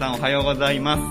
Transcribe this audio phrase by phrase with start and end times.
[0.00, 1.02] さんおはようございます。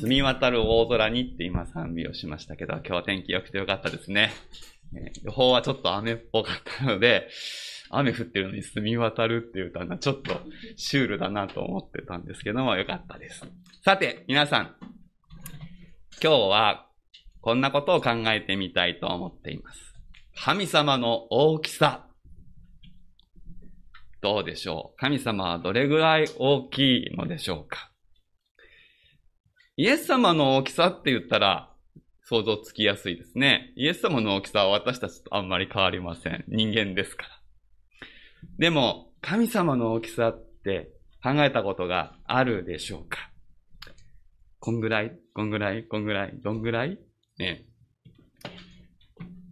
[0.00, 4.32] 澄み渡る大空にって今賛美をしましたけど、今日は天気良くてよかったですね。
[4.92, 7.28] えー予報はちょっと雨っぽかったので、
[7.88, 10.40] 雨降ってるのに澄み渡るっていう歌はちょっと
[10.74, 13.44] シュールだなと思ってたんですけども、よかったです。
[13.84, 14.74] さて、皆さん、
[16.20, 16.88] 今日は
[17.42, 19.94] こんなことを考えてみたいと思っています。
[20.34, 22.07] 神様の大きさ。
[24.20, 27.90] どうでしょう神様はどれぐらい大きいのでしょうか？
[29.76, 31.72] イエス様の大きさって言ったら
[32.24, 33.72] 想像つきやすいですね。
[33.76, 36.44] イエス様の大きさは私たちとあんまり変わりません。
[36.48, 37.28] 人間ですから。
[38.58, 40.90] でも、神様の大きさって
[41.22, 43.30] 考えたことがあるでしょうか？
[44.58, 45.16] こんぐらい？
[45.32, 45.84] こんぐらい？
[45.84, 46.32] こんぐらい？
[46.42, 46.98] どんぐらい？
[47.38, 47.64] ね。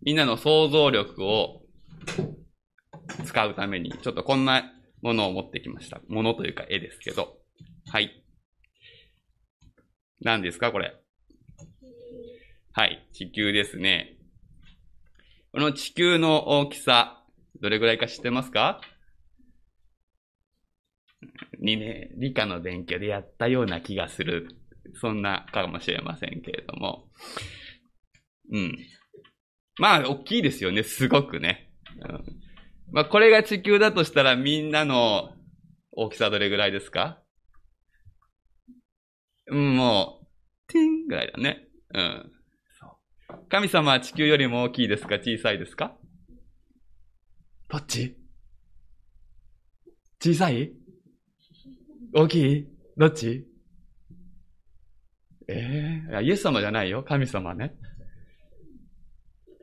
[0.02, 1.62] みんなの想像力を
[3.24, 6.00] 使うために、ちょっとこんなものを持ってきました。
[6.08, 7.38] ものというか絵ですけど。
[7.88, 8.24] はい。
[10.20, 10.94] 何ですかこれ？
[12.72, 13.06] はい。
[13.12, 14.18] 地球ですね。
[15.52, 17.24] この地球の大きさ、
[17.60, 18.80] どれぐらいか知ってますか？
[21.58, 24.48] にね、理科の勉強でやったような気がする。
[25.00, 27.08] そんなかもしれませんけれども。
[28.52, 28.78] うん。
[29.78, 30.82] まあ、大きいですよね。
[30.82, 31.70] すごくね。
[32.00, 32.24] うん、
[32.92, 35.30] まあ、これが地球だとしたらみんなの
[35.92, 37.20] 大きさどれぐらいですか？
[39.48, 40.26] うん、もう、
[40.72, 41.68] ティンぐらいだね。
[41.94, 42.32] うん。
[42.80, 42.86] そ
[43.28, 43.34] う。
[43.48, 45.16] 神様は地球よりも大きいですか？
[45.16, 45.96] 小さいですか？
[47.68, 48.16] どっち？
[50.20, 50.72] 小さい？
[52.14, 52.68] 大きい？
[52.96, 53.46] どっち？
[55.48, 57.04] ええー、イエス様じゃないよ。
[57.04, 57.76] 神様ね。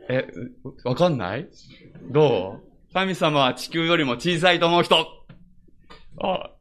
[0.09, 0.27] え、
[0.83, 1.49] わかんない？
[2.11, 2.72] どう？
[2.93, 4.95] 神様は地球よりも小さいと思う人
[6.21, 6.51] あ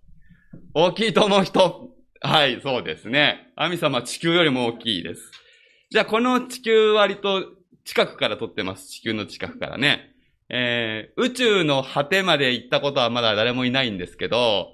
[0.75, 1.91] 大きいと思う人
[2.23, 3.53] はい、そうですね。
[3.57, 5.31] 神様は地球よりも大きいです。
[5.91, 7.45] じゃあ、この地球割と
[7.85, 8.87] 近くから撮ってます。
[8.89, 10.15] 地球の近くからね。
[10.49, 14.69] えー、宇宙の果てまで行ったことはまだ誰もいないんですけど、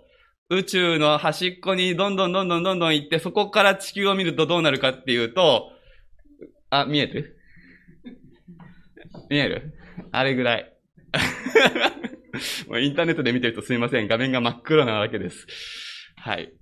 [0.50, 5.72] 宇宙の端っこにどんどんどんどんどんどん行って、そこから地球を見るとどうなるかっていうと、
[6.70, 7.38] あ、見える？
[9.30, 9.75] 見える？
[10.12, 10.72] あれぐらい。
[12.69, 14.09] もうインターネットで見てるとすいません。
[14.09, 15.47] 画面が真っ黒なわけです。
[16.16, 16.53] はい。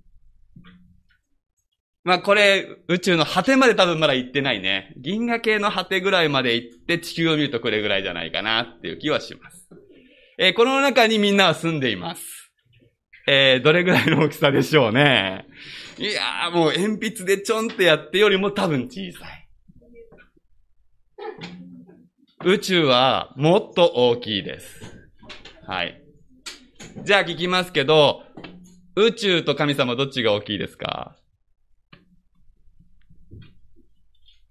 [2.03, 4.93] まあこれ、宇宙の果てまで多分まだ行ってないね。
[4.97, 9.67] 銀河系の果てぐらいまで行って地球を見るとこれぐらいじゃないかなっていう気はします。
[10.39, 12.23] えーこの中にみんなは住んでいます。
[13.27, 15.45] えーどれぐらいの大きさでしょうね。
[15.97, 19.46] いやーもう鉛筆でちょんってやってよりも多分小さい。
[22.45, 24.81] 宇宙はもっと大きいです。
[25.65, 26.01] はい。
[27.03, 28.23] じゃあ聞きますけど、
[28.95, 31.15] 宇宙と神様どっちが大きいですか？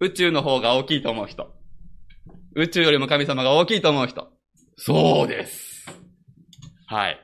[0.00, 1.54] 宇宙の方が大きいと思う人。
[2.54, 4.28] 宇宙よりも神様が大きいと思う人。
[4.76, 5.86] そうです。
[6.86, 7.20] はい。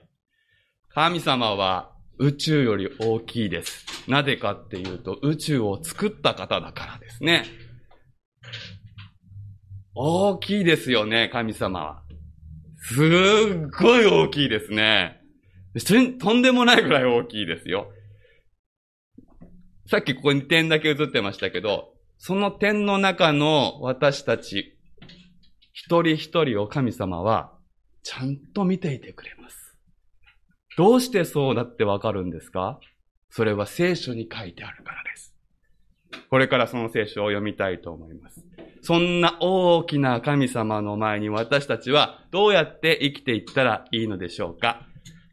[0.95, 3.85] 神様は宇宙より大きいです。
[4.09, 7.47] なぜかっていうと、宇宙を作った方だからですね。
[9.95, 12.03] 大きいですよね、神様は。
[12.79, 15.21] すっごい大きいですね。
[16.21, 17.93] とんでもないぐらい大きいですよ。
[19.87, 24.79] さっきここに点だけ映ってましたけど、その点の中の私たち、
[25.73, 27.53] 一人一人を神様は、
[28.03, 29.77] ちゃんと見ていてくれます。
[30.77, 32.81] どうしてそうだってわかるんですか？
[33.31, 35.35] それは聖書に書いてあるからです。
[36.31, 38.43] これからその聖書を読みたいと思います。
[38.83, 44.87] そんな大きな神様の前に私たちはどうやって生きていったらいいのでしょうか？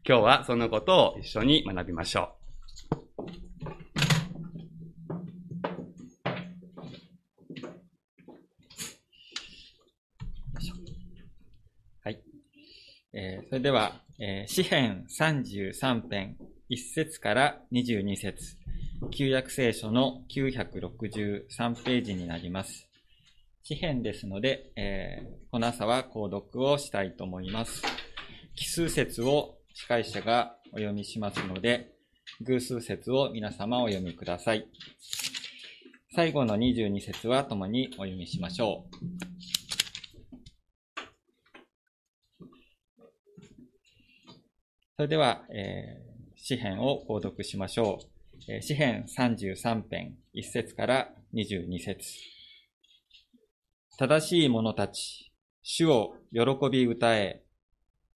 [0.06, 2.40] 今日はそのことを一緒に学びましょう
[12.04, 12.20] はい。
[13.12, 16.36] えーそれでは、えー詩編33編
[16.70, 18.56] 1節から22節
[19.10, 22.89] 旧約聖書の963ページになります。
[23.62, 27.82] 詩編ですので、えーこの朝は購読をしたいと思います。
[28.54, 31.92] 奇数節を司会者がお読みしますので、
[32.42, 34.68] 偶数節を皆様お読みください。
[36.14, 38.96] 最後の22節は共にお読みしましょう。
[44.96, 46.10] それでは、えー
[46.42, 48.00] 詩編を購読しましょ
[48.48, 48.52] う。
[48.52, 52.39] えー詩編33編1節から22節
[54.00, 55.30] 正しい者たち、
[55.62, 56.40] 主を喜
[56.72, 57.42] び歌え、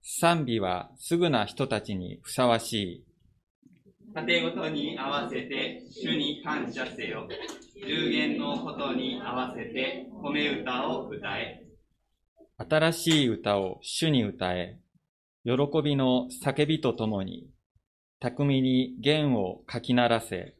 [0.01, 3.05] 賛美はすぐな人たちにふさわしい。
[4.15, 7.29] 盾ごとに合わせて主に感謝せよ。
[7.87, 11.63] 十言のことに合わせて褒め歌を歌え。
[12.57, 14.79] 新しい歌を主に歌え。
[15.43, 15.51] 喜
[15.83, 17.47] びの叫びとともに、
[18.19, 20.55] 巧みに弦をかき鳴らせ。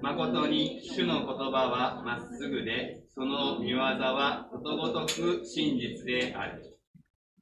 [0.00, 6.78] 誠に主の言葉はまっすぐで、その見業はことごとく真実である。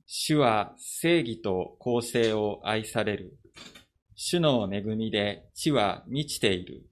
[0.07, 3.39] 主は正義と公正を愛される。
[4.15, 6.87] 主の恵みで地は満ちている。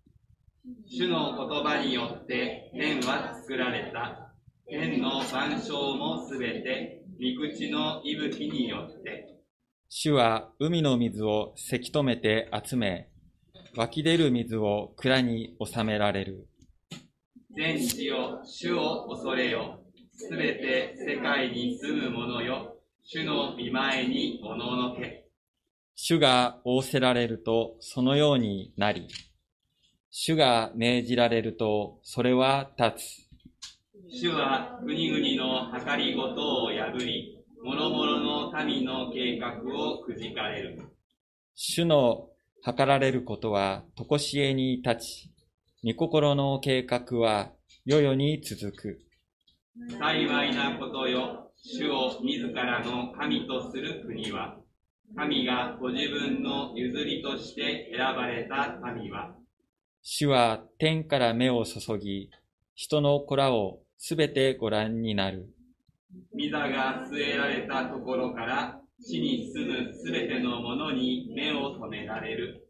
[0.87, 4.34] 主の言葉によって天は作られた。
[4.69, 9.34] 天の万象もすべて、御口の息吹によって。
[9.88, 13.08] 主は海の水をせき止めて集め、
[13.76, 16.46] 湧き出る水を蔵に収められる。
[17.56, 19.80] 全地よ、主を恐れよ。
[20.12, 22.76] すべて世界に住む者よ。
[23.02, 25.24] 主の見前におののけ。
[25.96, 29.08] 主が仰せられるとそのようになり、
[30.10, 33.24] 主が命じられるとそれは立つ。
[34.08, 40.80] 主は国々の計りごとを破り、諸々の民の計画をくじかれる。
[41.56, 42.28] 主の
[42.64, 45.31] 計られることはとこしえに立ち、
[45.84, 47.52] 御心の計画は
[47.84, 49.00] 世々に続く。
[49.99, 54.56] 幸いなことよ、主を自らの神とする国は、
[55.14, 59.34] 神がご自分の譲りとして選ばれた民は、
[60.00, 62.31] 主は天から目を注ぎ、
[62.75, 65.50] 人の子らをすべてご覧になる。
[66.32, 72.69] 御座が据えられたところから、地に住むすべての者に目を留められる。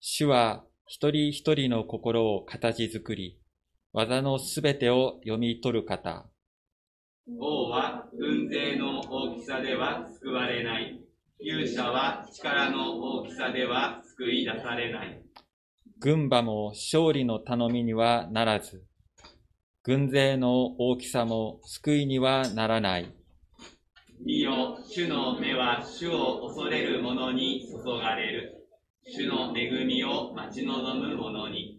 [0.00, 3.38] 主は一人一人の心を形作り、
[3.92, 6.26] 技のすべてを読み取る方。
[7.38, 11.00] 王は軍勢の大きさでは救われない。
[11.40, 15.22] 勇者は力の大きさでは救い出されない。
[16.00, 18.84] 軍馬も勝利の頼みにはならず、
[19.84, 23.23] 軍勢の大きさも救いにはならない。
[24.24, 28.66] 見よ、主の目は主を恐れる者に注がれる。
[29.06, 31.78] 主の恵みを待ち望む者に。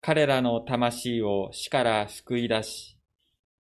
[0.00, 2.96] 彼らの魂を死から救い出し、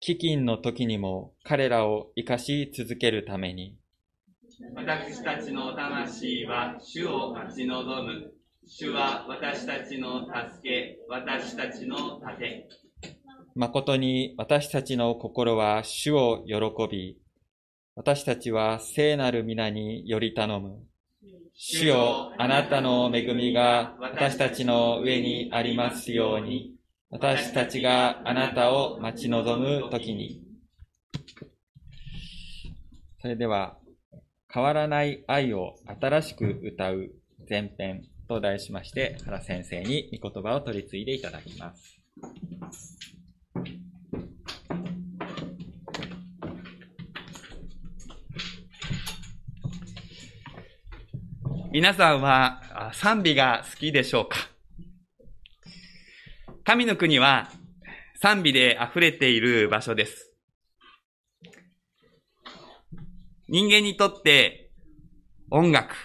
[0.00, 3.76] 飢饉の時にも彼らを生かし続けるために、
[4.76, 8.32] 私たちの魂は主を待ち望む。
[8.64, 12.68] 主は私たちの助け、私たちの盾。
[13.56, 16.54] 誠に私たちの心は主を喜
[16.88, 17.18] び、
[17.96, 20.82] 私たちは聖なる皆により頼む。
[21.54, 26.74] 主よ、あなたの恵みが私たちの上にありますように、
[27.10, 30.42] 私たちがあなたを待ち望むときに。
[33.20, 33.78] それでは、
[34.52, 37.12] 変わらない愛を新しく歌う
[37.48, 43.13] 前編と題しまして、原先生に御言葉を取り継いでいただきます。
[51.74, 54.36] 皆さんは賛美が好きでしょうか？
[56.62, 57.50] 神の国は
[58.22, 60.32] 賛美で溢れている場所です。
[63.48, 64.70] 人間にとって
[65.50, 65.96] 音楽、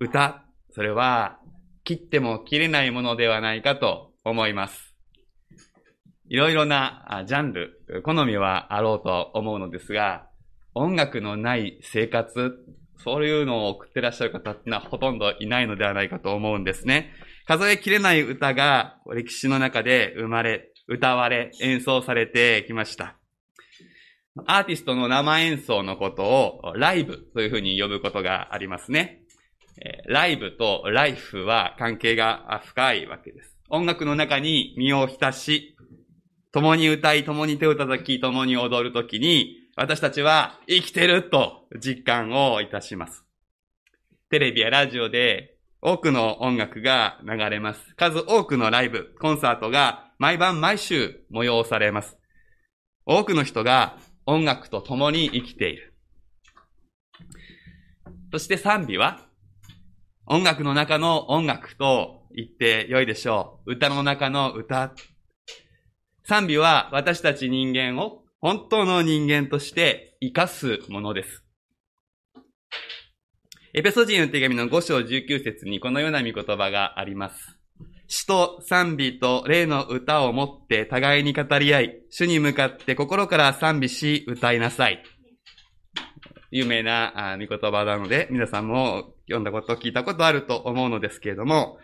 [0.00, 1.38] 歌、それは
[1.84, 4.96] 切っても切れないものではないかと思います。
[6.28, 10.26] いろいろなジャンル、好みはあろうと思うのですが、
[10.74, 12.56] 音楽のない生活、
[13.04, 17.12] そういうのを送ってらっしゃる方ってのはほとんどいないのではないかと思うんですね。
[17.46, 23.16] 数えきれない歌が歴史の中で生まれ、歌われ、演奏されてきました。
[24.46, 29.22] アーティストの生演奏のことをライブというふうに呼ぶことがありますね。
[30.06, 33.56] ライブとライフは関係が深いわけです。
[33.70, 35.76] 音楽の中に身を浸し、
[36.52, 43.24] 共に歌い、共に手を叩き、共に踊るときに、私たちは生きてると実感をいたします。
[44.28, 47.94] テレビやラジオで多くの音楽が流れます。
[47.94, 52.18] 数多くのライブ、コンサートが毎晩毎週催されます。
[53.06, 55.94] 多くの人が音楽と共に生きている。
[58.32, 59.28] そして賛美は
[60.26, 63.74] 音楽の中の音楽と言って良いでしょう。
[63.74, 64.92] 歌の中の歌。
[66.24, 71.42] 賛美は私たち人間を本当の人間として生かすものです。
[73.74, 77.58] エペソ人の手紙の5章19節にこのような見言葉があります。
[78.06, 85.02] 詩と賛美と霊の歌をもって互いに語り合い、主に向かって心から賛美し歌いなさい。
[86.52, 91.78] 有名な御言葉なので、皆さんも読んだこと、聞いたことあると思うのですけれども、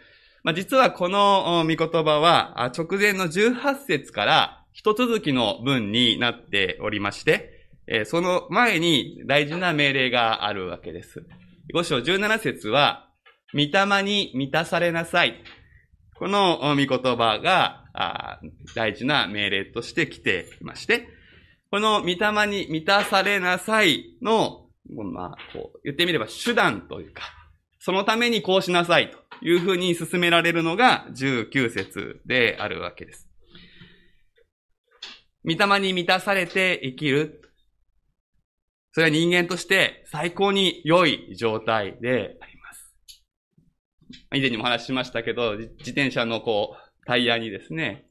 [0.44, 7.68] まあ、実はこの御言葉は、直前の18節から一続きの文になっておりまして、
[8.06, 11.24] その前に大事な命令があるわけです。
[11.72, 13.08] 五章17節は、
[13.52, 15.42] 御霊に満たされなさい。
[16.16, 17.84] この御言葉が
[18.74, 21.08] 大事な命令として来ていまして、
[21.70, 22.16] この御霊
[22.48, 27.22] に満たされなさいの、まあ、こう言ってみれば手段というか、
[27.78, 33.28] そのためにこうしなさいというふうに進められるのが19節であるわけです。
[35.44, 37.40] 御霊に満たされて生きる。
[38.92, 42.94] それは人間として最高に良い状態であります。
[44.34, 48.06] 以前にも話しましたけど、自転車のこう、タイヤにですね、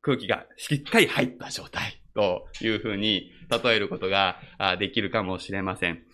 [0.00, 2.00] 空気がしっかり入った状態。
[2.14, 4.38] というふうに例えることが
[4.78, 6.04] できるかもしれません。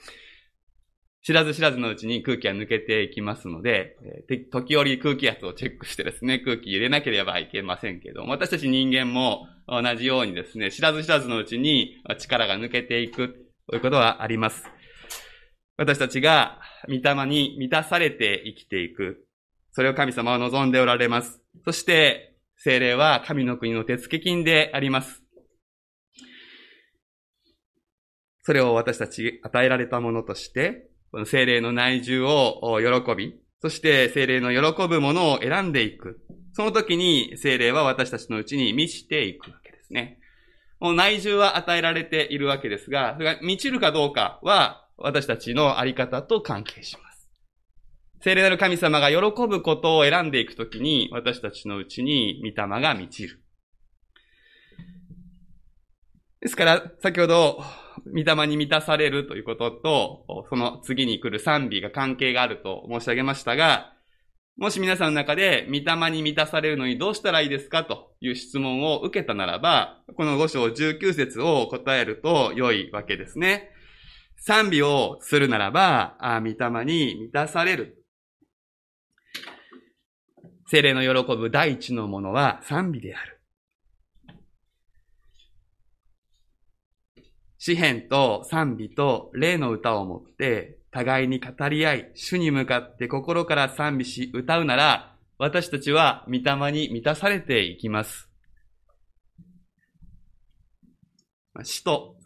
[1.23, 3.97] 知らず知らずのうちに空気が抜けていきますので、
[4.51, 14.65] 時折空気圧をチェックしてですね、空気入れなければいけませんけども、私たち人間も同じようにですね、知らず知らずのうちに力が抜けていくということはあります。
[15.77, 16.59] 私たちが
[16.89, 19.27] 御霊に満たされて生きていく。
[19.73, 21.41] それを神様は望んでおられます。
[21.65, 25.23] そして、精霊は神の国の手付金であります。
[28.43, 36.21] それを私たち与えられたものとして、この精霊の内住を喜び、そして精霊の喜ぶものを選んでいく。
[36.53, 40.19] その時に精霊は私たちのうちに満ちていくわけですね。
[40.79, 47.29] もう内住は与えられているわけですが、それが満ちるかどうかは私たちのあり方と関係します。
[48.23, 49.17] 聖霊なる神様が喜
[49.49, 53.40] ぶことを選んでいくときに、私たちのうちに御霊が満ちる。
[56.41, 57.63] ですから、先ほど、
[58.07, 63.93] 御霊に満たされるということと、その次に来る賛美が関係があると申し上げましたが、
[64.57, 73.71] もし皆さんの中で、御霊に満たされるのにどうしたらいいですかという質問を受けたならば、この5章19節を答えると良いわけですね。
[74.39, 78.05] 賛美をするならば、あ御霊に満たされる。
[80.69, 83.40] 精霊の喜ぶ第一のものは賛美である。
[87.63, 98.31] 詩篇と賛美と霊の歌をもって、互いに語り合い、主に向かって心から賛美し歌うなら、私たちは御霊に満たされていきます。
[101.63, 102.17] 詩と、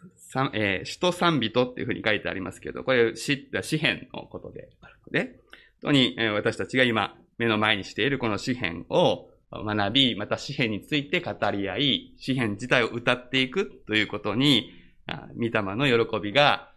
[0.53, 5.35] えー、詩と賛美とっていうふうに書いてありますけど、これ詩って詩篇のことであるので、本
[5.81, 16.71] 当に、え、私たちが今目の前にしているこの詩篇を学び、また詩篇について語り合い、詩篇自体を歌っていくということに、御霊の喜びが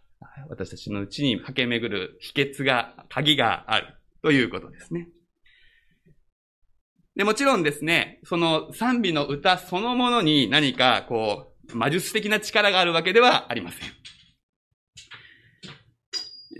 [0.48, 5.08] 私たちのうちに駆け巡る秘訣が、鍵があるということですね。
[7.16, 13.88] で、もちろんですね、その賛美の歌そのものに何かこう、魔術的な力があるわけではありません。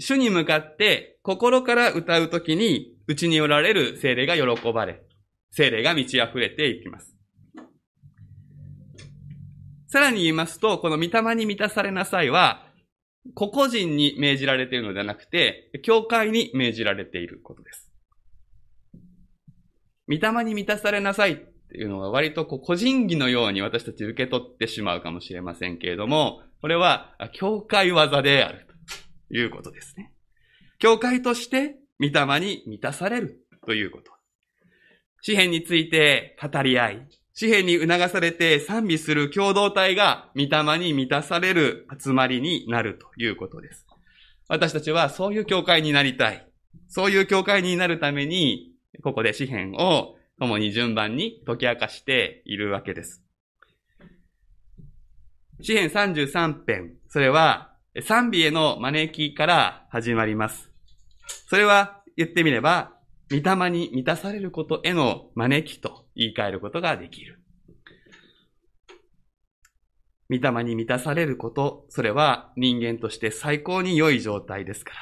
[0.01, 5.03] 主に向かって心から歌うときに、うちにおられる精霊が喜ばれ、
[5.51, 7.18] 精霊が満ち溢れていきます。
[9.89, 12.67] さらに言いますと、この御霊に満たされなさいは、
[13.35, 17.91] 個々人に命じられているのではなくて、教会に命じられていることです。
[20.07, 28.67] 御霊に満たされなさいっていうのは割とこう個人技のように私たち受け取ってしまうかもしれませんけれども、これは教会技である
[29.29, 30.13] ということですね。
[30.79, 34.13] 教会として御霊に満たされるということ。
[35.21, 43.87] 詩篇について語り合い、紙幣に促されて賛美する共同体が御霊に満たされる集まりになるということです。
[44.49, 46.45] 私たちはそういう教会になりたい。
[46.89, 48.73] そういう教会になるために、
[49.05, 53.23] ここで詩篇を共に順番に解き明かしているわけです。
[55.61, 60.73] 詩篇33編、それは賛美への招きから始まります。
[61.49, 62.95] それは言ってみれば、
[63.31, 67.41] 御霊に満たされることへの招きと言い換えることができる。
[70.29, 74.97] 御霊に満たされること、それは人間として最高に良い状態ですから。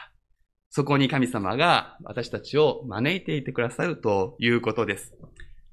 [0.71, 5.15] そこに神様が私たちを招いていてくださるということです。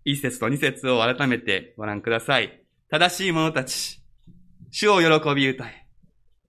[0.05, 2.63] 一節と二節を改めてご覧ください。
[2.89, 4.01] 正しい者たち、
[4.71, 5.87] 主を喜び歌え。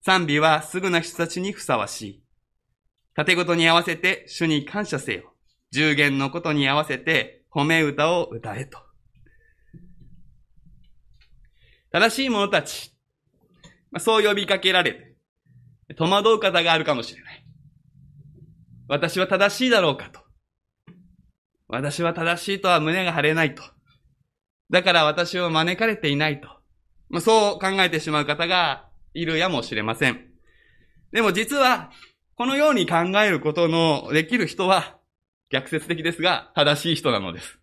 [0.03, 2.23] 賛美はすぐな人たちにふさわしい。
[3.15, 5.35] 縦ごとに合わせて主に感謝せよ。
[5.73, 8.79] 十言のことに合わせて褒め歌を歌えと。
[11.93, 12.93] 正しい者たち、
[13.99, 15.17] そう呼びかけられて、
[15.97, 17.45] 戸惑う方があるかもしれない。
[18.89, 20.21] 私は正しいだろうかと。
[21.69, 23.63] 私は正しいとは胸が張れないと。
[24.71, 26.49] だから私を招かれていないと。
[27.09, 30.21] まあ、そう考えてしまう方がいるやもしれません。
[31.13, 31.93] でも実は、
[32.35, 34.99] このように考えることのできる人は、
[35.55, 37.61] 逆説的ですが、正しい人なのです。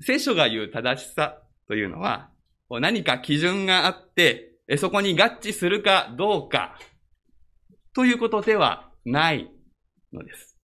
[0.00, 2.30] 聖書が言う正しさというのは、
[2.70, 6.78] 何か基準があって、そこに合致するかどうか、
[7.94, 9.50] ということではない
[10.12, 10.56] のです。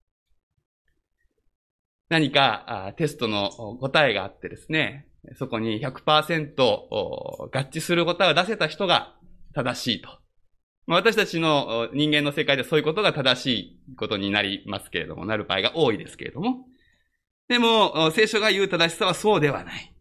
[2.07, 3.49] 何かテストの
[3.81, 9.17] 答えがあってですね、そこに100%合致する答えを出せた人が
[9.53, 10.22] 正しいと。
[10.85, 16.65] 私たちの人間の世界でそういうことが正しいことになりますけれども、なる場合が多いですけれども。
[17.47, 19.93] でも、聖書が言う正しさはそうではない。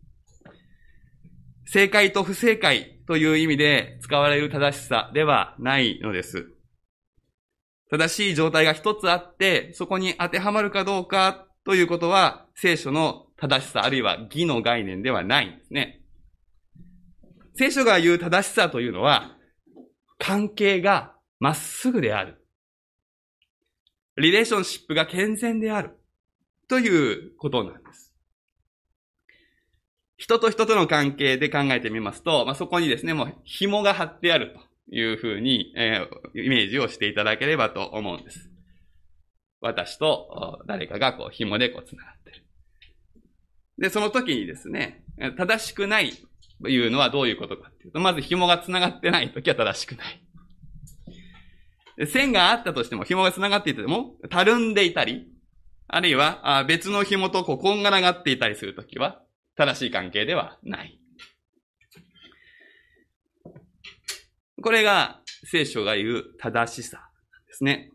[1.67, 6.53] 正解と不正解という意味で使われる正しさではないのです。
[7.91, 16.01] 正しい状態が一つあって、そこに当てはまるかどうかということは、聖書の正しさ、あるいは義の概念ではないんですね。
[17.55, 19.37] 聖書が言う正しさというのは、
[20.23, 22.47] 関係がまっすぐである。
[24.17, 25.99] リレーションシップが健全である。
[26.69, 28.15] ということなんです。
[30.17, 34.55] 人と人との関係で考えてみますと、まあ、そこにですね、もう紐が張ってある
[34.89, 38.49] というふうに、えー、イメージをしていただければと思うんです。
[39.61, 42.47] 私と誰かがこう紐でこう繋がってる。
[43.77, 45.05] で、その時にですね、
[45.37, 46.13] 正しくない
[46.63, 50.23] というのはどういうことかっていうと、まず紐が繋がってない時は正しくない。
[52.07, 55.29] 線があったとしても、紐が繋がっていても、たるんでいたり、
[55.89, 59.23] あるいは別の紐とここんがらがっていたりするときは、
[59.57, 60.99] 正しい関係ではない。
[64.63, 67.11] これが聖書が言う正しさ
[67.49, 67.91] ですね。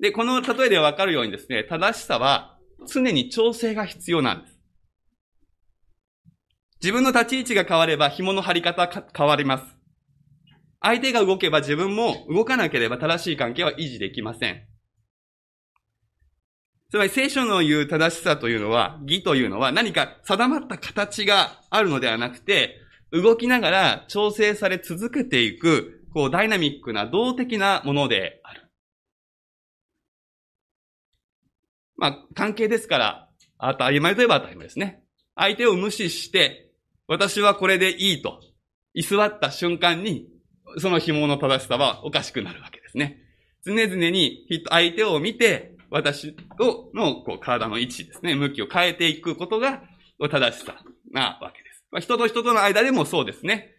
[0.00, 4.55] で、この例えでわかるようにですね、正しさは常に調整が必要なんです。
[6.86, 9.64] 自分の立ち位置が変われば紐の張り方は変わります。
[10.80, 14.62] 相手が動けば自分も動かなければ正しい関係は維持できません。
[16.88, 22.76] つまり聖書の言う正しさというのは、義というのは何か定まった形があるのではなくて、
[23.10, 28.70] 動きながら調整され続けていく、こうダイナミックな動的なものである。
[31.96, 33.28] まあ、関係ですから、
[33.60, 35.02] 当たり前といえば当たり前ですね。
[35.34, 36.65] 相手を無視して、
[37.08, 38.40] 私はこれでいいと、
[38.94, 40.28] 居座った瞬間に、
[40.78, 43.22] その紐の正しさはおかしくなるわけですね。
[43.64, 49.82] 常々に相手を見て、私をのこう体の位置ですね、向きを変えていくことが
[50.18, 50.76] 正しさ
[51.12, 51.84] なわけです。
[51.90, 53.72] まあ、人と人との間でもそうですね。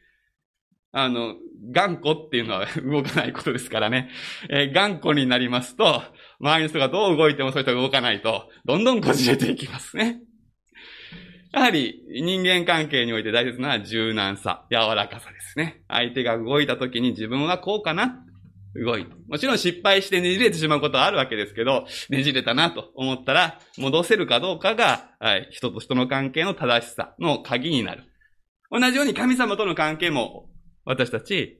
[0.91, 1.35] あの、
[1.71, 4.09] 頑固っていうのは 動かないことですからね。
[4.49, 6.01] えー、頑固になりますと、
[6.39, 10.21] 周りの人がどう動いてもそういう人が動かないと、どんどんこじれていきますね。
[11.57, 15.81] やはり人間関係において大切なのは柔軟さ、柔らかさですね。
[15.87, 18.23] 相手が動いた時に自分はこうかな
[18.75, 19.07] 動い。
[19.27, 28.03] もちろん失敗してねじれてしまうことはあるわけですけど、ねじれたなと思ったら、戻せるかどうかが、はい、人と人の関係の正しさの鍵になる。
[28.69, 30.51] 同じように神様との関係も、
[30.85, 31.59] 私たち、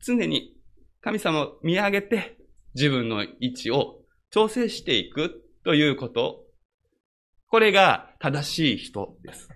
[0.00, 0.54] 常に
[1.00, 2.38] 神様を見上げて、
[2.76, 3.96] 自分の位置を
[4.30, 6.47] 調整していくということ。
[7.48, 9.48] これが正しい人です。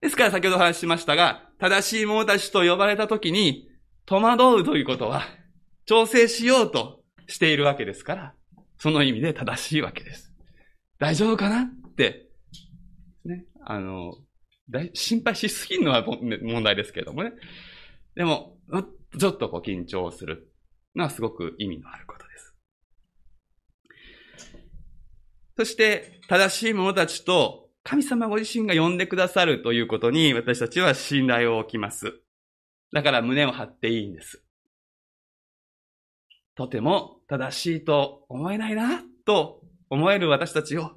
[0.00, 3.68] ですから先ほど話しましたが、正しい者たちと呼ばれたときに、
[4.06, 5.22] 戸惑うということは、
[5.86, 8.34] 調整しようとしているわけですから、
[8.78, 10.32] その意味で正しいわけです。
[10.98, 12.28] 大丈夫かなって、
[13.24, 14.14] ね、あの、
[14.92, 17.32] 心配しすぎるのは問題ですけどもね。
[18.14, 18.56] でも、
[19.18, 20.52] ちょっとこう緊張する
[20.94, 22.54] のはすごく意味のあることです。
[25.56, 32.14] そして、正しい者たちと神様ご自身が呼んでくださるということに私たちは信頼を置きます。
[32.92, 34.42] だから胸を張っていいんです。
[36.56, 40.92] とても正しいと思えないな、と思える私たちを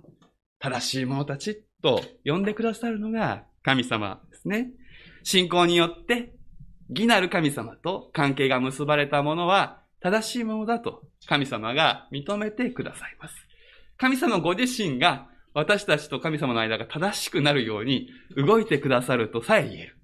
[0.60, 4.72] 正しい者たちと呼んでくださるのが神様ですね。
[5.24, 6.34] 信仰によって
[6.90, 13.47] 義なる神様と関係が結ばれたものは正しいものだと神様が認めてくださいます。
[13.98, 19.98] 神様ご自身が私たちと神様の間が正しくなるように動いてくださるとさえ言える。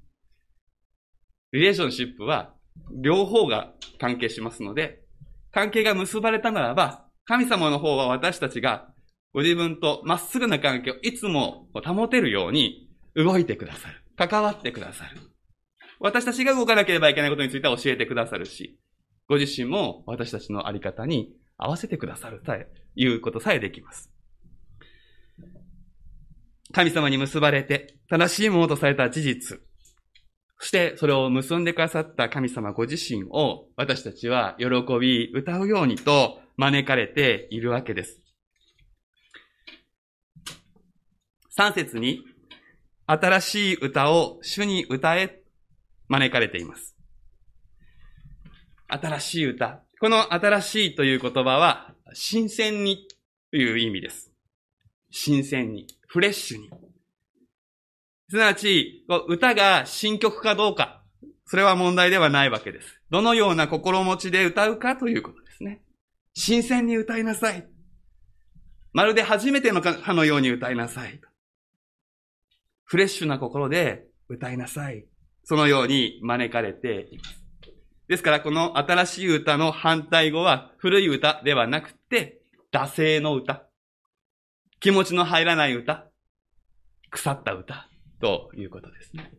[1.52, 2.56] リレーションシップは
[3.02, 5.04] 両方が関係しますので、
[5.52, 8.90] 関係が結ばれたならば、神様の方は私たちが
[9.32, 14.02] ご自分とまっすぐな関係をいつも保てるように動いてくださる。
[14.18, 15.22] 関わってくださる。
[16.00, 18.80] 私たちが動かなければいけないことについては教えてくださるし、
[19.30, 24.12] ご自身も私たちのあり方に合わせてくださるさえ、いうことさえできます。
[26.72, 29.60] 神様に結ばれて、正しいものとされた事実、
[30.64, 38.22] そしてそれを結んでくださった神様ご自身を私たちは喜び歌うようにと招かれているわけです。
[41.50, 42.24] 三節に
[43.06, 45.44] 新しい歌を主に歌え
[46.08, 46.96] 招かれています。
[48.88, 49.84] 新しい歌。
[50.00, 53.08] この新しいという言葉は新鮮に
[53.52, 54.32] という意味です。
[55.12, 56.70] 新鮮に、フレッシュに。
[58.30, 61.04] すなわち、歌が新曲かどうか、
[61.46, 63.00] それは問題ではないわけです。
[63.12, 65.84] どのような心持ちで歌うかということですね。
[66.34, 67.68] 新鮮に歌いなさい。
[68.92, 71.22] まるで初めてのかのように歌いなさい。
[72.84, 75.06] フレッシュな心で歌いなさい。
[75.44, 77.43] そのように招かれています。
[78.08, 83.68] ですから、この新しい歌の反対語は古い歌ではなくて、惰性の歌。
[84.80, 86.10] 気持ちの入らない歌。
[87.10, 87.88] 腐った歌。
[88.20, 89.32] ということですね。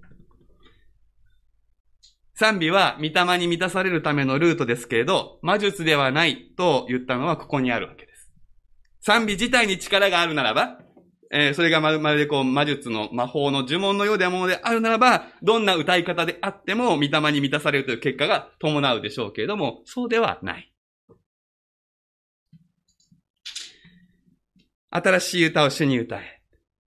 [2.35, 8.31] 賛美は御霊に満たされるためのルートですけれど、魔術ではないと言ったのはここにあるわけです。
[9.00, 10.79] 賛美自体に力があるならば、
[11.36, 20.72] えー、それがまるまるでこう魔術の魔法の呪文のようなものであるならば、どんな歌い方であっても御霊に満たされるという結果が伴うでしょうけれども、そうではない。
[24.90, 26.40] 新しい歌を主に歌え。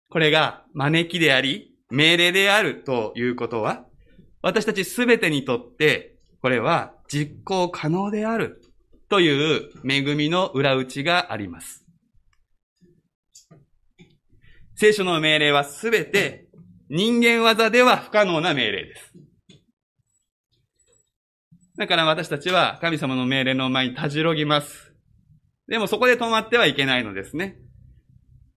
[0.10, 3.86] これが招きであり、命令であるということは、
[4.42, 8.60] 私たちすべてにとって、これは実行可能である
[9.08, 11.86] という恵みの裏打ちがあります。
[14.82, 16.48] 聖書の命令はすべて
[16.90, 19.14] 人間技では不可能な命令です。
[21.78, 24.92] だから私たちは神様の命令の前にたじろぎます。
[25.68, 27.60] でもそこで止まってはいけないのですね。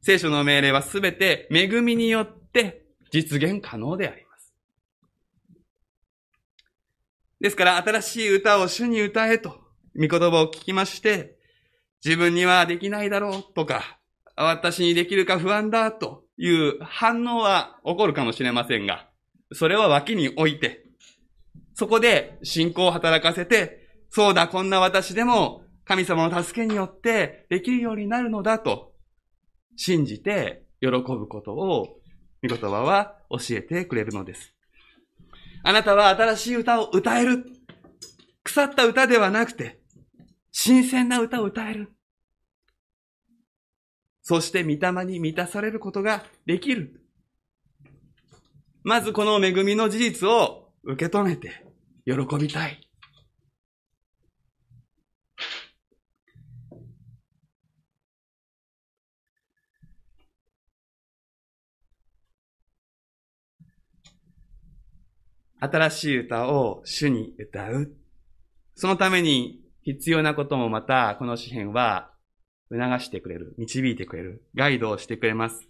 [0.00, 4.54] 聖書の命令はすべて恵みによって実現可能であります。
[7.38, 9.60] ですから、新しい歌を主に歌えと、
[9.94, 11.36] 御言葉を聞きまして、
[12.02, 13.98] 自分にはできないだろうとか、
[14.36, 19.08] 私にできるか不安だという反応は起こるかもしれませんが、
[19.52, 20.84] それは脇に置いて、
[21.74, 28.92] そこで信仰を働かせて、そうだ、こんな私でも神様の助けによってできるようになるのだと
[29.76, 31.98] 信じて喜ぶことを
[32.42, 34.54] 御言葉は教えてくれるのです。
[35.62, 37.44] あなたは新しい歌を歌える。
[38.42, 39.80] 腐った歌ではなくて、
[40.52, 41.93] 新鮮な歌を歌える。
[44.26, 47.02] そして御霊に満たされることができる。
[48.82, 51.66] まずこの恵みの事実を受け止めて
[52.06, 52.80] 喜びたい。
[65.60, 67.92] 新しい歌を主に歌う。
[68.74, 72.13] そのために必要なこともまた、この詩篇は
[72.70, 75.68] 促してくれる、導いてくれる、ガイドをしてくれます。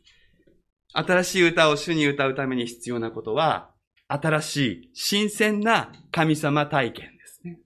[0.92, 3.70] 新しい歌を主に歌うために必要なことは、
[4.08, 7.58] 新しい、新鮮な神様体験ですね。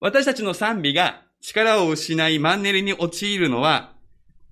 [0.00, 3.94] 私たちの賛美が力を失いマンネリに陥るのは、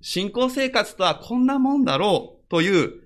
[0.01, 3.05] 信仰生活とはこんなもんだろうという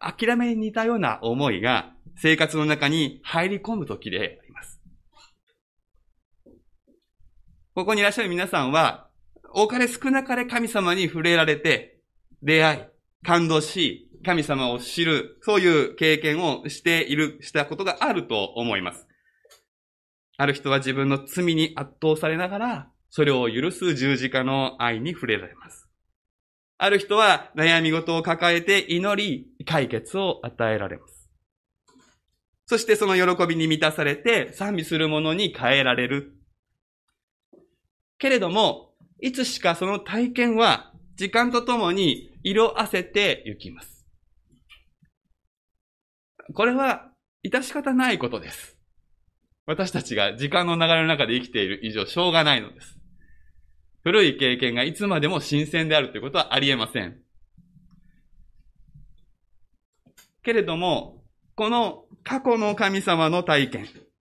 [0.00, 4.80] 諦めに似たような思いが生活の中に入り込む時であります。
[7.74, 9.05] ここにいらっしゃる皆さんは、
[9.54, 12.00] 多かれ少なかれ神様に触れられて、
[12.42, 12.80] 出会い、
[13.24, 19.06] 感動し、神様を知る、そういう経験をしている、したことがあると思います。
[20.36, 25.88] ある人は自分の罪に圧倒されながら、それを許す十字架の愛に触れられます。
[26.78, 31.30] ある人は悩み事を抱えて祈り、解決を与えられます。
[32.66, 36.34] そしてその喜びに満たされて賛美するものに変えられる。
[38.18, 38.85] けれども、
[39.20, 44.06] いつしかその体験は時間とともに色あせてゆきます。
[46.54, 47.10] これは
[47.44, 48.76] 致し方ないことです。
[49.66, 52.96] 私たちが時間の流れの中で生きている以上しょうがないのです。
[54.04, 57.18] 古い経験がいつまでも新鮮であるということはありえません。
[60.44, 61.24] けれども、
[61.56, 63.88] この過去の神様の体験、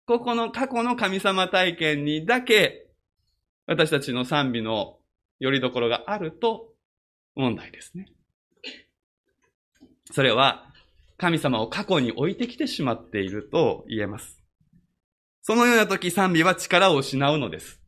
[0.05, 2.90] ここの過去の神様体験にだけ
[3.71, 4.97] 私たちの賛美の
[5.39, 6.73] 拠り所があると
[7.35, 8.05] 問題ですね。
[10.11, 10.65] それは
[11.17, 14.43] 神様を過去に置いてきてしまっていると言えます。
[15.41, 17.79] そのような時賛美は力を失うのです。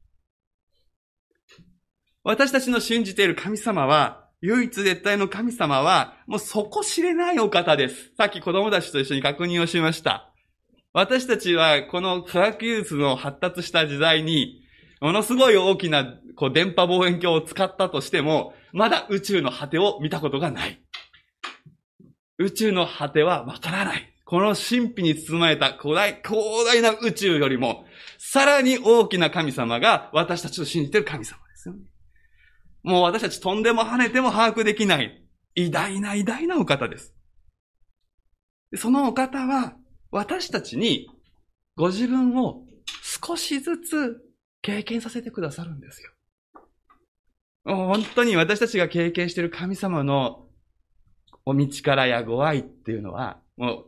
[2.23, 8.13] 私たちの信じている神様は、唯一絶対の神様は、もう底知れないお方です。
[8.17, 10.33] さっき子供たちと一緒に確認をしました。
[10.93, 14.62] 私たちはこの科学技術の発達した時代に、
[15.03, 20.81] ものすごい大きなこう電波望遠鏡を使ったとしても、まだ宇宙の果てを見たことがない。
[22.37, 24.13] 宇宙の果てはわからない。
[24.23, 27.83] この神秘に包まれた広大、広大な宇宙よりも、
[28.17, 31.81] さらに大きな神様が私たちを信じている神様ですよね。
[32.83, 35.21] もう私たち飛んでも跳ねても把握できない、
[35.55, 37.13] 偉大な偉大なお方です。
[38.77, 39.75] そのお方は、
[40.11, 41.09] 私たちに
[41.75, 42.63] ご自分を
[43.25, 44.32] 少しずつ
[44.63, 46.09] 経験させてくださるんですよ。
[47.65, 50.47] 本当に私たちが経験している神様の
[51.45, 53.85] お道からやご愛っていうのは、もう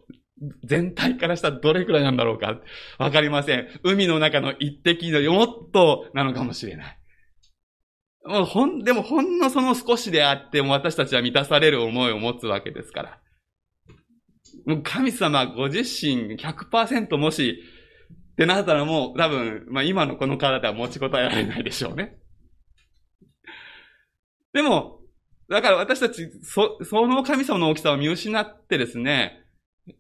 [0.65, 2.59] 全体からしたらどれくらいなんだろうか
[2.99, 3.67] わかりません。
[3.83, 6.97] 海の中の一滴のもっとなのかもしれない。
[8.25, 13.19] もうほん、でもほんのその少しであっても私たちは満たされる思いを持つわけですから。
[14.65, 17.63] もう神様ご自身100%もし
[18.35, 22.17] ってなったらもう多分、まあ今のこの体は持ちこたえられないでしょうね。
[24.51, 24.99] でも、
[25.49, 29.45] だから私たち、そ、その神様の大きさを見失ってですね、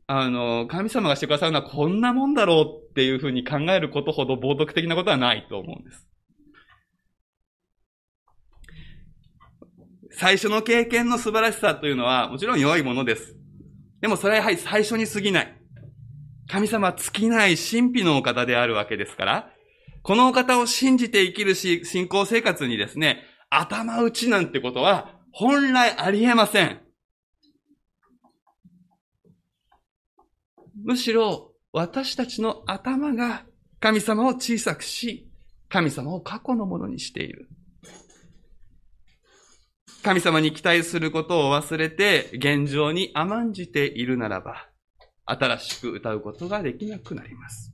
[0.07, 6.07] あの、神様がしてくださるのはこんなもんだろうっていうふうに考えることほど冒涜的なことはないと思うんです。
[10.17, 13.35] 最初の経験の素晴らしさというのはもちろん良いものです。
[14.01, 15.64] でもそれはやはり最初に過ぎない。
[16.47, 19.51] 神様は尽きない神秘のお方であるわけですから、
[20.03, 26.81] このお方を信じて生きるし、信仰生活にですね、頭打ちなんてことは本来ありえません。
[30.83, 33.45] むしろ私たちの頭が
[33.79, 35.31] 神様を小さくし、
[35.67, 37.49] 神様を過去のものにしている。
[40.03, 44.69] 神様に期待することを忘れて現状に甘んじているならば、
[45.25, 47.71] 新しく歌うことができなくなります。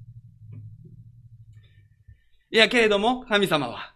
[2.50, 3.94] いや、けれども、神様は、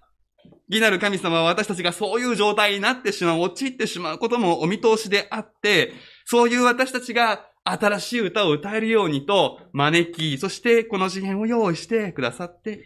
[0.70, 5.94] 義なる神様は私たちがそういう状態になってしまう、陥ってしまうこともお見通しであって、
[6.26, 12.86] そういう私たちが新しい歌を歌えるようにと招き、そしてこの次元を用意してくださっている。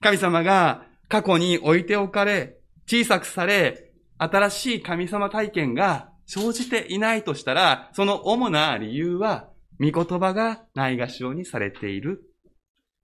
[0.00, 9.48] 神様が過去に置いておかれ、小さくされ、新しい神様体験が生じていないとしたら、その主な理由は、
[9.80, 12.30] 御言葉がないがしろにされている。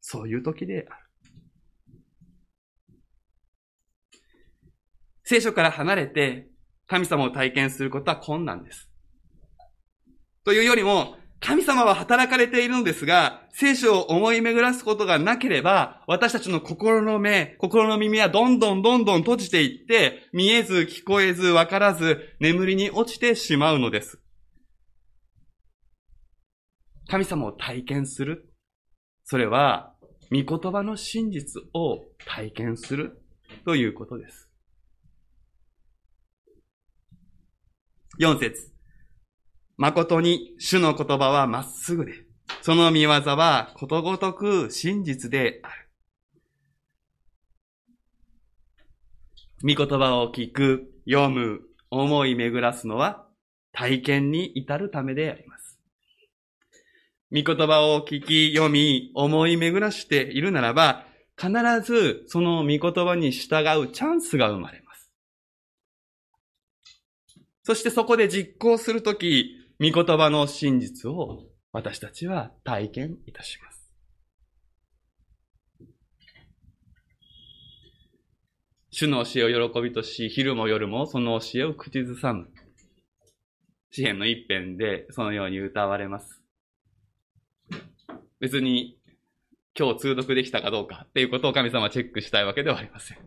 [0.02, 1.10] そういう時である。
[5.24, 6.50] 聖書から離れて
[6.88, 8.90] 神様を体験することは困難です。
[10.44, 24.20] というよりも、神様は働かれているのですが、聖書を思い巡らすことがなければ、私たちの心の目、心の耳はどんどんどんどん閉じていって、見えず、聞こえず、わからず、眠りに落ちてしまうのです。
[27.10, 28.54] 神様を体験する。
[29.24, 29.96] それは、
[30.32, 33.24] 御言葉の真実を体験する
[33.66, 34.48] ということです。
[38.20, 38.72] 4節
[39.78, 42.14] 誠に主の言葉はまっすぐで、
[42.62, 45.90] その見業はことごとく真実である。
[49.76, 53.26] 御言葉を聞く、読む、思い巡らすのは
[53.72, 55.59] 体験に至るためであります。
[57.32, 61.06] 御言葉を聞き、読み、思い巡らしているならば、
[61.38, 61.52] 必
[61.86, 65.12] ずその御言葉に従うチャンスが生まれます。
[67.64, 73.80] そしてそこで実行するとき、御言葉の真実を私たちは体験いたします。
[78.90, 82.50] 主の教えを喜びとし、昼も夜もその教えを口ずさむ。
[83.92, 86.39] 詩篇の一編でそのように歌われます。
[88.40, 88.98] 別に
[89.78, 93.18] 今日通読できたかどうかっていうことを神様はチェックしたいわけではありません。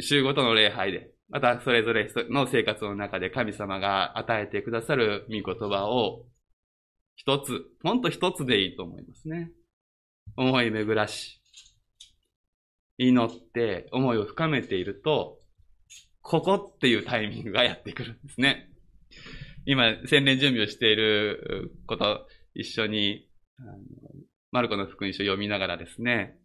[0.00, 6.26] 週ごとの礼拝でまた、それぞれの生活の中で神様が与えてくださる御言葉を
[7.16, 9.50] 一つ、ほんと一つでいいと思いますね。
[10.36, 11.42] 思い巡らし、
[12.98, 15.38] 祈って思いを深めていると、
[16.20, 18.70] ここっていうタイミングがやってくるんですね。
[19.66, 23.28] 今、洗練準備をしていること、一緒に、
[24.52, 26.38] マルコの福音書を読みながらですね、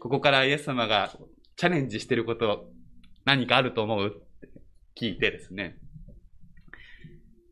[0.00, 1.16] ここからイエス様が
[1.56, 2.70] チャレンジしていること
[3.24, 4.48] 何かあると思うって
[5.00, 5.78] 聞いてですね。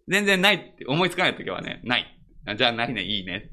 [0.09, 2.19] 全然ないって思いつかないときはね、ない。
[2.57, 3.51] じゃあないね、いいね。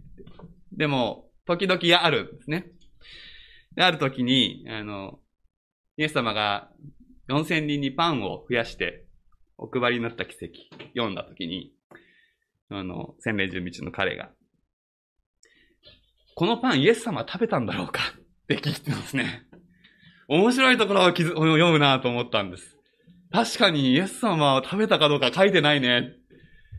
[0.72, 2.72] でも、時々あるんですね。
[3.76, 5.20] で、ある時に、あの、
[5.98, 6.72] イエス様が
[7.30, 9.06] 4000人にパンを増やして
[9.62, 10.54] お配りになった奇跡、
[10.96, 11.74] 読んだ時に、
[12.70, 14.30] あの、洗礼準備中の彼が、
[16.36, 18.02] このパンイエス様は食べたんだろうか？
[18.18, 19.44] って聞いてますね。
[20.30, 22.78] 面白いところを読むなと思ったんです。
[23.32, 26.14] 確かにイエス様は食べたかどうか書いてないね。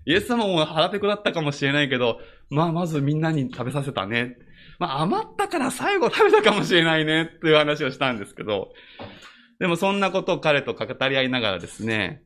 [0.07, 4.37] イエス様も腹ペコだったかもしれないけど、まあまずみんなに食べさせたね。
[4.79, 8.73] まあ余ったから最後食べたかもしれないねっていう話をしたんですけど、
[9.59, 12.23] でもそんなことを彼と語り合いながらですね、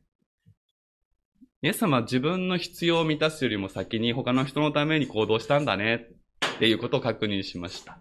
[1.65, 6.05] イエス様は自分の必要を満たすよりも先に他の人のために行動したんだね
[6.55, 7.97] っていうことを確認しました。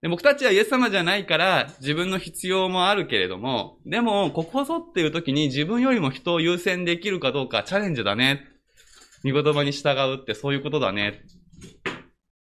[0.00, 8.44] で僕たちはイエス様じゃないから自分の必要もあるけれども、でもここぞっていう時に自分よりも人を優先できるかどうかチャレンジだね。
[9.22, 11.10] 見言葉に従うってそういうことだね。
[11.10, 11.12] っ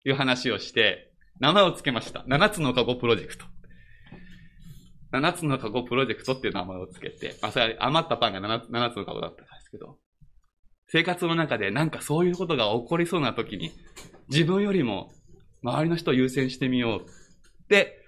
[0.04, 2.22] ていう話をして、名前を付けました。
[2.26, 3.46] 七つのカゴプロジェクト。
[5.20, 9.98] 七つのカゴプロジェクトっていう名前を付けて、あ、それ余ったパンが七つ七つのカゴだったんですけど、
[10.88, 13.72] 生活の中でなんかそういうことが起こりそうな時に、
[14.28, 15.12] 自分よりも
[15.62, 18.04] 周りの人を優先してみようって、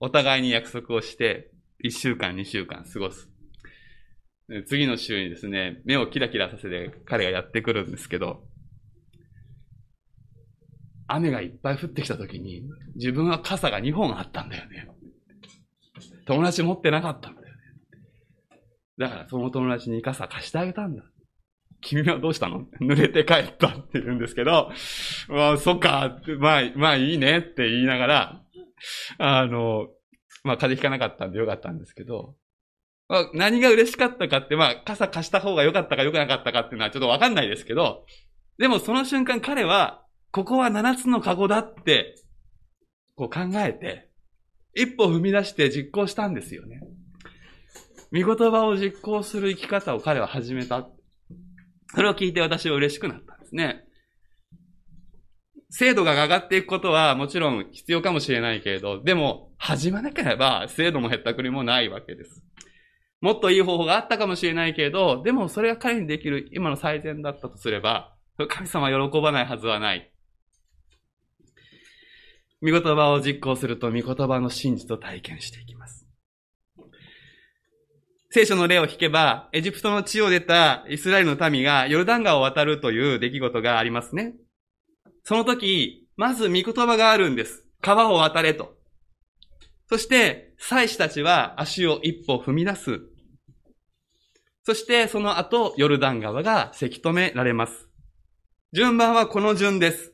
[0.00, 1.50] お互いに約束をして、
[1.82, 3.30] 一週間、二週間過ごす。
[4.66, 8.42] 次の週にですね、目をキラキラさせて彼がやってくるんですけど、
[11.06, 12.62] 雨がいっぱい降ってきた時に、
[12.94, 14.88] 自分は傘が2本あったんだよね。
[16.28, 17.52] 友達持ってなかったんだよね。
[18.98, 21.02] だからその友達に傘貸してあげたんだ。
[21.80, 22.66] 君はどうしたの？
[22.80, 24.70] 濡れて帰ったって言うんですけど、
[25.28, 28.42] まあ、そっか、まあ、まあいいねって言いながら、
[29.18, 29.86] あの、
[30.44, 32.34] まあ風邪ひかなかったんでよかったんですけど、
[33.08, 38.04] まあ、何が嬉しかったかって、まあ傘貸した方が良かったか良くなかったかっていうのはちょっとわかんないですけど、
[38.58, 42.16] でもその瞬間彼は、ここは七つのカゴだって、
[43.14, 44.07] こう考えて、
[44.80, 46.80] 一歩踏み出して実行したんですよね。
[48.10, 50.88] 見言葉を実行する生き方を彼は始めた。
[51.94, 53.84] それを聞いて私は嬉しくなったんですね。
[55.70, 62.44] 精度が上がっていくことはもちろん必要かもしれないけれど、でも始まなければ精度も減ったくりもないわけです。
[63.20, 68.14] もっといい方法があったかもしれないけれど、でもそれが彼にできる今の最善だったとすれば、
[68.48, 70.12] 神様は喜ばないはずはない。
[72.60, 76.06] 見言葉を実行すると、見言葉の真実を体験していきます。
[78.30, 84.34] 聖書の例を引けば、エジプトの地を出たイスラエルの民がヨルダン川を渡るという出来事がありますね。
[85.24, 87.64] その時、まず見言葉があるんです。
[87.80, 88.76] 川を渡れと。
[89.88, 93.00] そして、祭司たちは足を一歩踏み出す。
[94.64, 97.88] そして、その後、ヨルダン川がせき止められます。
[98.72, 100.12] 順番はこの順です。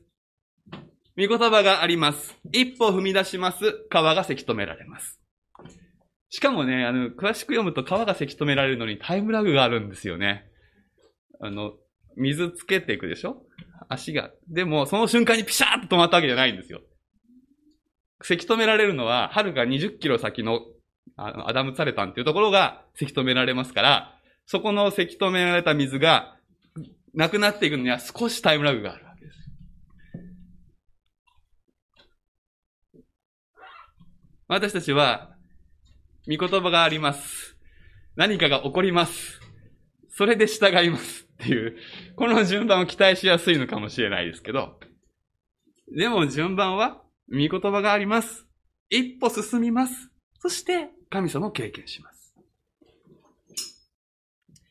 [1.16, 2.36] 見言葉があります。
[2.52, 3.86] 一歩踏み出します。
[3.90, 5.20] 川がせき止められます。
[6.28, 10.50] しかもね、あの、詳しく読むと川がせき止められるのにタイムラグがあるんですよね。
[11.40, 11.74] あの、
[12.16, 13.42] 水つけていくでしょ？
[13.88, 14.30] 足が。
[14.48, 16.80] でも、その瞬間にピシャーッと止まったわけじゃないんですよ。
[18.22, 20.60] せき止められるのは、遥か20キロ先の、
[21.16, 26.36] あの、アダムツァレタンっていうところがせき止められますから、そこのせき止められた水が、
[27.12, 29.38] なくなっていくのには少しタイムラグがあるわけです。
[34.46, 35.30] 私たちは、
[36.26, 37.56] 見言葉があります。
[38.16, 39.40] 何かが起こります。
[40.10, 41.76] それで従いますっていう、
[42.16, 44.78] この順番を期待しやすいのかもしれないですけど、
[45.96, 48.46] でも順番は、見言葉があります。
[48.90, 50.10] 一歩進みます。
[50.40, 52.14] そして、神様を経験します。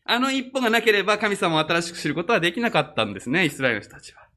[0.06, 4.28] あの一歩がなければ神様を新しく知ることはできなかったんですね、イスラエルの人たちは。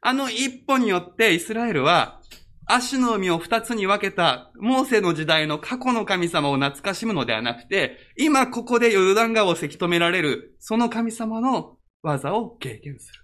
[0.00, 2.20] あの一歩によってイスラエルは、
[2.68, 13.20] 足の海を二つに分けた、モーセの時代の過去の神様を懐かしむのではなくて、今ここでヨルダン川をせき止められる、その神様の技を経験する。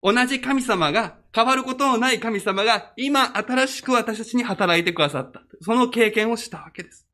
[0.00, 5.42] 同じ神様が、変わることのない神様が、今新しく私たちに働いてくださった。
[5.60, 7.08] その経験をしたわけです。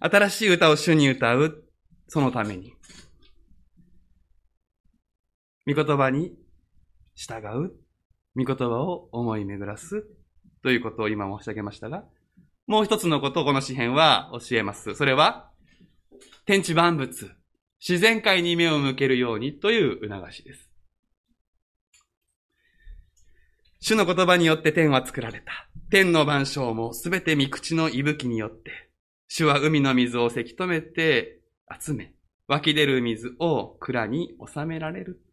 [0.00, 1.64] 新しい歌を主に歌う、
[2.08, 2.74] そのために。
[5.66, 6.36] 御言葉に
[7.14, 7.74] 従う、
[8.36, 10.04] 御言葉を思い巡らす、
[10.62, 12.04] ということを今申し上げましたが、
[12.66, 14.94] もう一つのことをこの詩篇は教えます。
[14.94, 15.50] それは、
[16.46, 17.30] 天地万物、
[17.86, 20.70] 自然界に目を向けるようにという促しです。
[23.80, 25.68] 主の言葉によって天は作られた。
[25.90, 28.90] 天の万象もすべて御口の息吹によって、
[29.28, 31.40] 主は海の水をせき止めて
[31.78, 32.14] 集め、
[32.48, 35.23] 湧き出る水を蔵に収められる。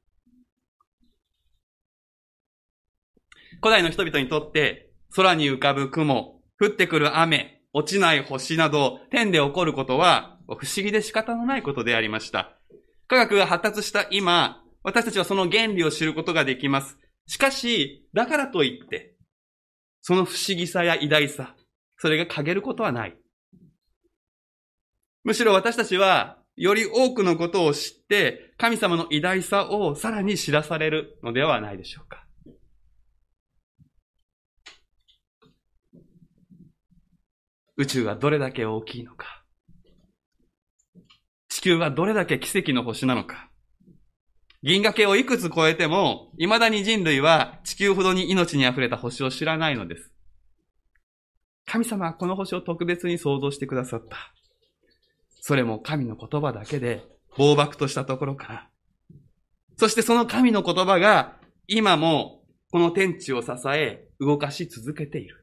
[3.62, 12.58] 古代の人々にとって、空に浮かぶ雲、降ってくる雨、落ちない星など、天で起こることは、不思議で仕方のないことでありました。
[13.08, 16.98] 科学が発達した今、私たちはその原理を知ることができます。
[17.28, 19.16] しかし、だからといって、
[20.02, 21.56] その不思議さや偉大さ、
[21.98, 23.16] それが陰ることはない。
[25.24, 32.21] むしろ私たちは、より多くのことを知って、神様の偉大さをさらに知らされるのではないでしょうか。
[37.82, 39.44] 宇宙はどれだけ大きいのか。
[41.50, 43.50] 地球はどれだけ奇跡の星なのか。
[44.62, 50.12] 銀河系をいくつ超えても、未だに人類は地球ほどに命に溢れた星を知らないのです。
[51.66, 54.16] 神様はこの星を特別に創造してくださった。
[55.40, 57.04] それも神の言葉だけで、
[57.36, 58.70] 暴漠としたところから。
[59.78, 65.41] そしてその神の言葉が、今もこの天地を支え、動かし続けている。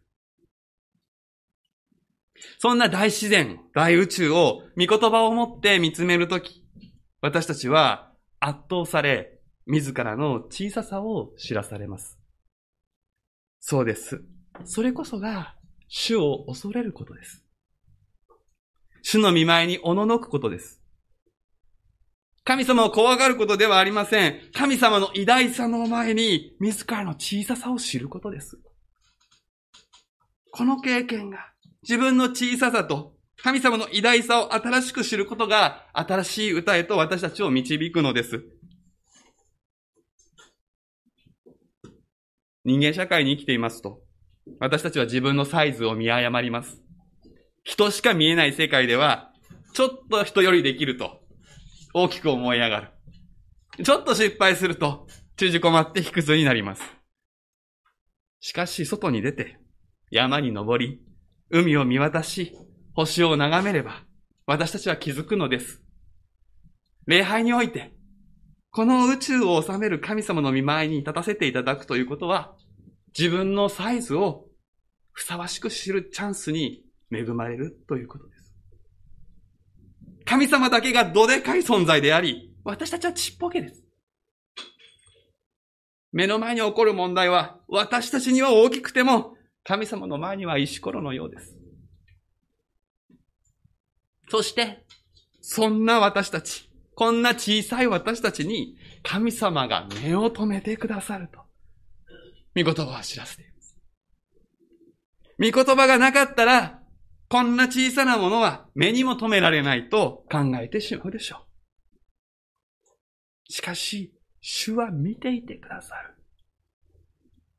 [2.59, 6.65] そんな大自然、大宇宙を、御言葉を持って見つめるとき、
[7.21, 12.19] 私たちは圧倒され、自らの小ささを知らされます。
[13.61, 14.23] そうです。
[14.65, 15.55] それこそが、
[15.89, 17.45] 主を恐れることです。
[19.03, 20.83] 主の見舞いにおののくことです。
[22.45, 24.41] 神様を怖がることではありません。
[24.55, 28.59] 神様の偉大さの前に、自らの小ささを知ることです。
[30.51, 31.53] この経験が、
[31.89, 38.45] 自分の小ささと神様の偉大さを新しく知ることが新しい歌へと私たちを導くのです。
[42.67, 44.03] 人間社会に生きていますと、
[44.61, 46.83] 私たちは自分のサイズを見誤ります。
[47.65, 49.33] 人しか見えない世界では、
[49.73, 51.23] ちょっと人よりできると
[51.95, 52.91] 大きく思い上がる。
[53.83, 55.07] ちょっと失敗すると
[55.39, 56.83] 縮こまって卑屈になります。
[58.41, 59.59] しかし外に出て
[60.11, 61.08] 山に登り、
[61.51, 62.55] 海を見渡し、
[62.95, 64.03] 星を眺めれば、
[64.47, 65.83] 私たちは気づくのです。
[67.07, 67.95] 礼拝において、
[68.71, 72.55] この宇宙を治める神様の見舞いに立たせていただくということは、
[73.17, 74.47] 自分のサイズを
[75.13, 78.55] ふさわしく知るチャンスに恵まれるということです。
[80.27, 83.83] 神様だけがどでかい存在であり、私たちはちっぽけです。
[86.13, 89.38] 目の前に起こる問題は、私たちには大きくても、
[89.69, 91.55] 神様の前には石ころのようです。
[94.31, 94.87] そして、
[95.43, 101.41] そんな私たち、こんな小さい私たちに、神様が目を留めてくださると、
[102.57, 103.77] 御言葉は知らせています。
[105.39, 106.81] 御言葉がなかったら、
[107.29, 111.45] こんな小さなものは目にも留められないと考えてしまうでしょ
[113.51, 113.53] う。
[113.53, 116.15] しかし、主は見ていてくださる。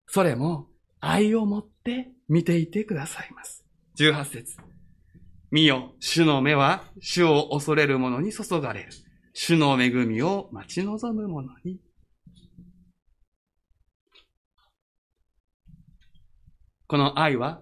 [0.07, 0.69] それも
[1.01, 3.65] 愛を持って見ていてくださいます。
[3.97, 4.57] 18節
[5.51, 8.89] 見よ、主の目は主を恐れる者に注がれる。
[9.33, 11.79] 主の恵みを待ち望む者に。
[16.87, 17.61] この愛は、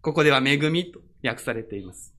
[0.00, 2.14] ここでは恵みと訳されています。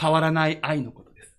[0.00, 1.38] 変わらない愛のことです。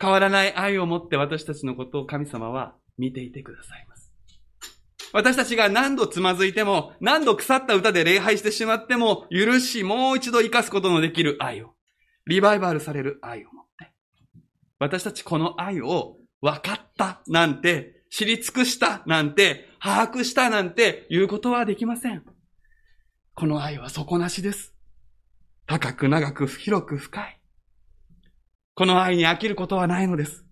[0.00, 3.91] 変わらない愛を持って私たちのことを神様は見ていてください。
[5.12, 11.74] 私たちが何度つまずいても、何度腐った歌で礼拝してしまっても、許し、もう一度生かすことのできる愛を、
[12.26, 13.92] リバイバルされる愛を持って、
[14.78, 22.24] 私たちこの愛を分かったなんて、知り尽くしたなんて、把握したなんて言うことはできません。
[23.34, 24.74] この愛は底なしです。
[25.66, 27.40] 高く長く広く深い。
[28.74, 30.44] この愛に飽きることはないのです。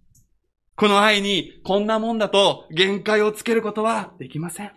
[0.81, 4.72] この愛にこんなもんだと限界をつけることはできません。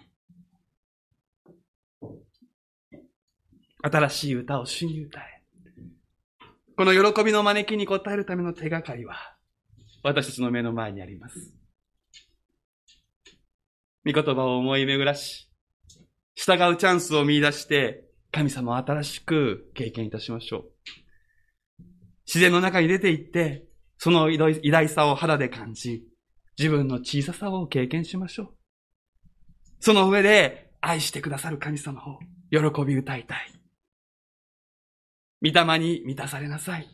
[3.81, 5.23] 新しい歌を主に歌え。
[6.75, 9.15] この喜びの招きに応えるための手がかりは
[10.03, 11.55] 私たちの目の前にあります。
[14.05, 15.49] 御言葉を思い巡らし、
[16.35, 21.83] 従うチャンスを見出して神様を新しく経験いたしましょう。
[22.25, 23.71] 自然の中に出て行って、
[24.03, 26.03] その偉大さを肌で感じ、
[26.59, 28.49] 自分の小ささを経験しましょう。
[29.79, 32.19] その上で愛してくださる神様を
[32.51, 33.53] 喜び歌いたい。
[35.41, 36.89] 御霊に満たされなさい。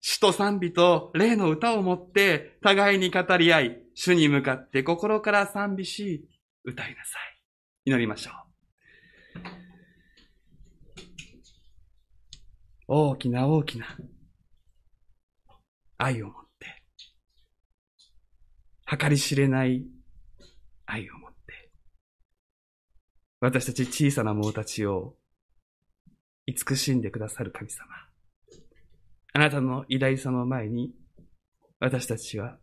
[0.00, 6.28] 主と賛美と霊の歌をもって互いに語り合い、主に向かって心から賛美し、
[6.64, 7.16] 歌いなさ
[7.86, 7.90] い。
[7.90, 8.34] 祈りましょう。
[12.88, 13.86] 大きな大きな
[15.96, 16.39] 愛を持って、
[18.98, 19.86] 計り知れない
[20.84, 21.70] 愛を持って、
[23.38, 25.14] 私たち小さな者たちを
[26.46, 27.86] 慈しんでくださる神様。
[29.32, 30.92] あなたの偉大さの前に、
[31.78, 32.58] 私たちは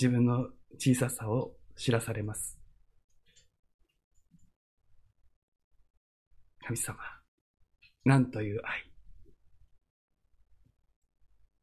[0.00, 0.48] 自分の
[0.78, 2.58] 小ささを知らされます。
[6.64, 6.96] 神様、
[8.06, 8.90] なんという愛。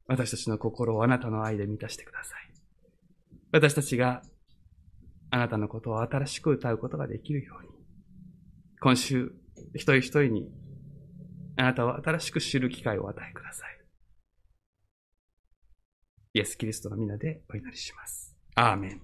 [0.05, 2.48] 私たちの心をあなたの愛で満たしてください。
[3.51, 4.21] 私たちが
[5.31, 7.69] あなたのことを新しく歌うことができるように、
[8.79, 9.31] 今週、
[9.73, 10.51] 一人一人に、
[11.57, 13.79] あなたを新しく知る機会を与えください。
[16.33, 18.35] イエス・キリストの皆でお祈りします。
[18.55, 18.99] アーメン。